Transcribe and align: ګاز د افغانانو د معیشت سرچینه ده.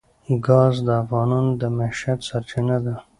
ګاز 0.45 0.75
د 0.87 0.89
افغانانو 1.01 1.51
د 1.61 1.63
معیشت 1.77 2.19
سرچینه 2.29 2.77
ده. 2.85 2.95